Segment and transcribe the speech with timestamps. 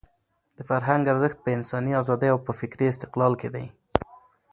[0.57, 3.65] د فرهنګ ارزښت په انساني ازادۍ او په فکري استقلال کې دی.